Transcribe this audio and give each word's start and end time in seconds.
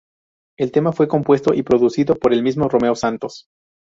El 0.57 0.71
tema 0.71 0.93
fue 0.93 1.07
compuesto 1.07 1.53
y 1.53 1.61
producido 1.61 2.15
por 2.15 2.33
el 2.33 2.41
mismo 2.41 2.67
Romeo 2.67 2.95
Santos. 2.95 3.45